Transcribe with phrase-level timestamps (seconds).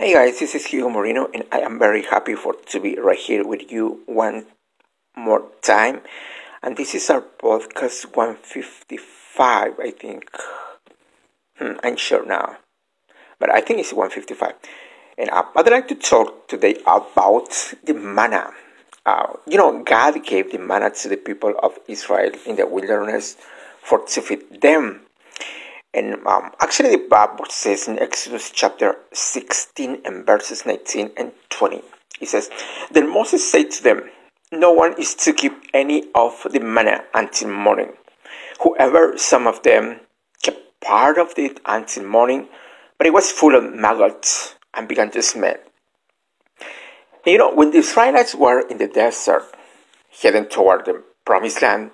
[0.00, 3.18] Hey guys, this is Hugo Moreno, and I am very happy for to be right
[3.18, 4.46] here with you one
[5.16, 6.02] more time.
[6.62, 10.30] And this is our podcast 155, I think.
[11.56, 12.58] Hmm, I'm sure now,
[13.40, 14.54] but I think it's 155.
[15.18, 18.52] And I'd like to talk today about the manna.
[19.04, 23.36] Uh, you know, God gave the manna to the people of Israel in the wilderness
[23.82, 25.07] for to feed them
[25.98, 31.82] and um, actually, the Bible says in Exodus chapter 16 and verses 19 and 20,
[32.20, 32.50] it says,
[32.92, 34.08] Then Moses said to them,
[34.52, 37.94] No one is to keep any of the manna until morning.
[38.62, 39.98] Whoever, some of them,
[40.40, 42.48] kept part of it until morning,
[42.96, 45.56] but it was full of maggots and began to smell.
[47.24, 49.42] And you know, when the Israelites were in the desert,
[50.22, 51.90] heading toward the promised land,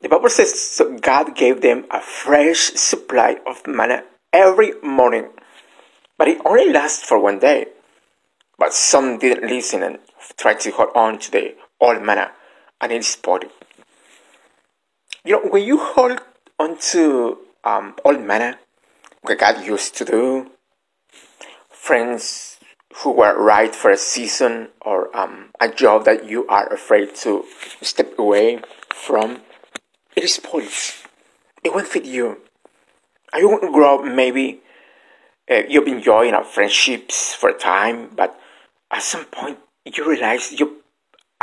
[0.00, 5.28] the Bible says so God gave them a fresh supply of manna every morning,
[6.18, 7.66] but it only lasted for one day.
[8.58, 9.98] But some didn't listen and
[10.36, 12.32] tried to hold on to the old manna,
[12.80, 13.44] and it spoiled.
[15.24, 16.20] You know, when you hold
[16.58, 18.58] on to um, old manna,
[19.22, 20.50] what God used to do,
[21.68, 22.58] friends
[23.02, 27.44] who were right for a season or um, a job that you are afraid to
[27.82, 29.42] step away from,
[30.16, 30.94] it is spoils.
[31.62, 32.38] It won't fit you.
[33.32, 34.62] And you won't grow up, maybe
[35.50, 38.38] uh, you've been enjoying our friendships for a time, but
[38.90, 40.82] at some point you realize you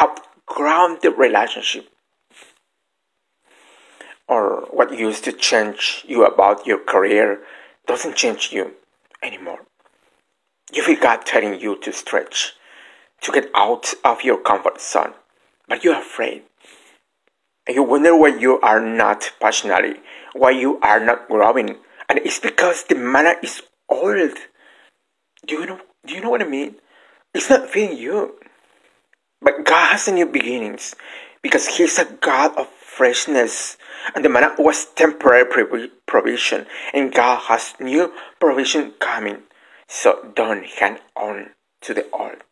[0.00, 1.88] outgrown the relationship.
[4.28, 7.40] Or what used to change you about your career
[7.86, 8.74] doesn't change you
[9.22, 9.66] anymore.
[10.72, 12.52] You feel God telling you to stretch,
[13.22, 15.14] to get out of your comfort zone,
[15.66, 16.44] but you're afraid
[17.68, 19.96] you wonder why you are not passionately,
[20.32, 21.76] why you are not growing.
[22.08, 24.34] And it's because the manna is old.
[25.46, 26.76] Do you know do you know what I mean?
[27.34, 28.34] It's not feeding you.
[29.42, 30.94] But God has a new beginnings
[31.42, 33.76] because He's a God of freshness.
[34.14, 35.44] And the manna was temporary
[36.06, 39.42] provision, and God has new provision coming.
[39.88, 41.50] So don't hang on
[41.82, 42.42] to the old.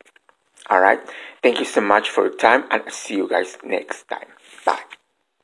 [0.70, 1.00] Alright?
[1.42, 4.28] Thank you so much for your time, and I'll see you guys next time.